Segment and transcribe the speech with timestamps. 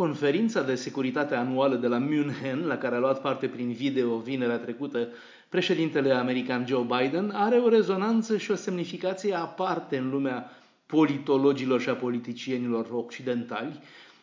[0.00, 4.58] conferința de securitate anuală de la München, la care a luat parte prin video vinerea
[4.58, 5.08] trecută
[5.48, 10.50] președintele american Joe Biden, are o rezonanță și o semnificație aparte în lumea
[10.86, 13.80] politologilor și a politicienilor occidentali,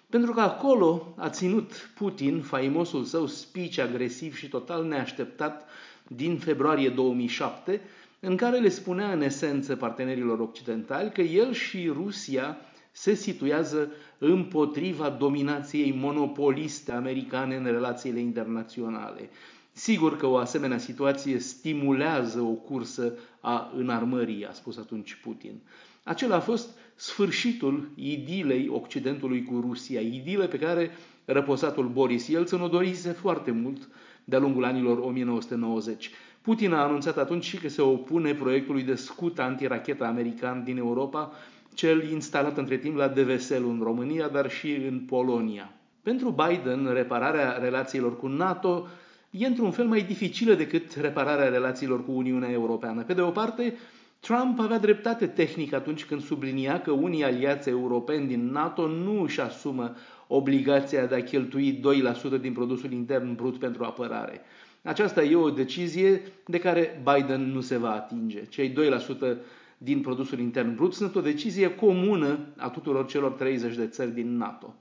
[0.09, 5.65] pentru că acolo a ținut Putin faimosul său speech agresiv și total neașteptat
[6.07, 7.81] din februarie 2007,
[8.19, 12.57] în care le spunea în esență partenerilor occidentali că el și Rusia
[12.99, 19.29] se situează împotriva dominației monopoliste americane în relațiile internaționale.
[19.71, 25.61] Sigur că o asemenea situație stimulează o cursă a înarmării, a spus atunci Putin.
[26.03, 30.91] Acela a fost sfârșitul idilei Occidentului cu Rusia, idile pe care
[31.25, 33.89] răposatul Boris Yeltsin o dorise foarte mult
[34.23, 36.11] de-a lungul anilor 1990.
[36.41, 41.31] Putin a anunțat atunci și că se opune proiectului de scut antirachetă american din Europa,
[41.77, 45.73] cel instalat între timp la Devesel în România, dar și în Polonia.
[46.03, 48.87] Pentru Biden, repararea relațiilor cu NATO
[49.29, 53.03] e într-un fel mai dificilă decât repararea relațiilor cu Uniunea Europeană.
[53.03, 53.73] Pe de o parte,
[54.19, 59.41] Trump avea dreptate tehnic atunci când sublinia că unii aliați europeni din NATO nu își
[59.41, 59.95] asumă
[60.27, 61.81] obligația de a cheltui
[62.37, 64.41] 2% din produsul intern brut pentru apărare.
[64.83, 68.45] Aceasta e o decizie de care Biden nu se va atinge.
[68.45, 69.37] Cei 2%
[69.77, 74.37] din produsul intern brut sunt o decizie comună a tuturor celor 30 de țări din
[74.37, 74.75] NATO.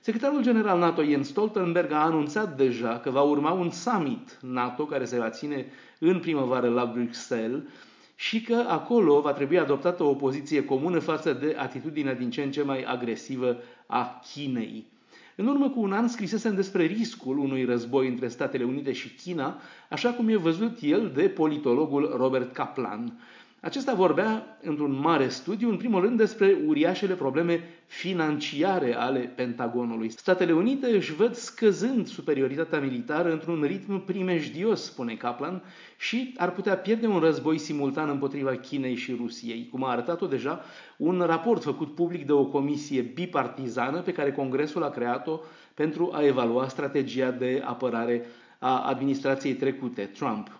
[0.00, 5.04] Secretarul general NATO Jens Stoltenberg a anunțat deja că va urma un summit NATO care
[5.04, 5.66] se va ține
[5.98, 7.62] în primăvară la Bruxelles
[8.14, 12.50] și că acolo va trebui adoptată o poziție comună față de atitudinea din ce în
[12.50, 14.86] ce mai agresivă a Chinei.
[15.36, 19.60] În urmă cu un an scrisesem despre riscul unui război între Statele Unite și China,
[19.90, 23.18] așa cum e văzut el de politologul Robert Kaplan.
[23.60, 30.10] Acesta vorbea într-un mare studiu, în primul rând, despre uriașele probleme financiare ale Pentagonului.
[30.10, 35.62] Statele Unite își văd scăzând superioritatea militară într-un ritm primejdios, spune Kaplan,
[35.98, 40.64] și ar putea pierde un război simultan împotriva Chinei și Rusiei, cum a arătat-o deja
[40.96, 45.40] un raport făcut public de o comisie bipartizană pe care Congresul a creat-o
[45.74, 48.26] pentru a evalua strategia de apărare
[48.58, 50.50] a administrației trecute, Trump.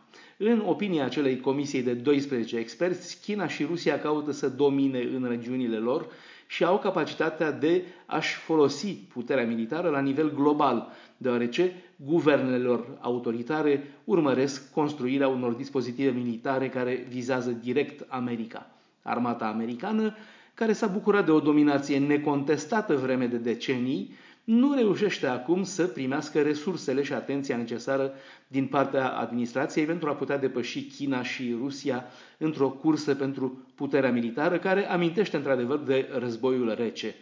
[0.41, 5.77] În opinia acelei comisii de 12 experți, China și Rusia caută să domine în regiunile
[5.77, 6.07] lor
[6.47, 14.73] și au capacitatea de a-și folosi puterea militară la nivel global, deoarece guvernelor autoritare urmăresc
[14.73, 18.71] construirea unor dispozitive militare care vizează direct America.
[19.03, 20.15] Armata americană,
[20.55, 24.13] care s-a bucurat de o dominație necontestată vreme de decenii,
[24.51, 28.13] nu reușește acum să primească resursele și atenția necesară
[28.47, 32.05] din partea administrației pentru a putea depăși China și Rusia
[32.39, 37.15] într-o cursă pentru puterea militară care amintește într-adevăr de războiul rece.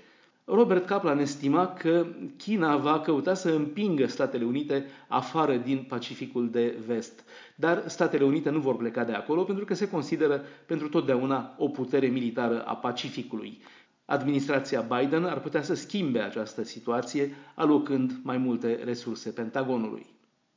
[0.45, 2.07] Robert Kaplan estima că
[2.37, 7.25] China va căuta să împingă Statele Unite afară din Pacificul de Vest.
[7.55, 11.69] Dar Statele Unite nu vor pleca de acolo pentru că se consideră pentru totdeauna o
[11.69, 13.61] putere militară a Pacificului.
[14.07, 20.07] Administrația Biden ar putea să schimbe această situație, alocând mai multe resurse Pentagonului.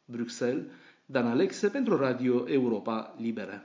[0.06, 0.66] Bruxelles,
[1.06, 3.64] Dan Alexe pentru Radio Europa Liberă.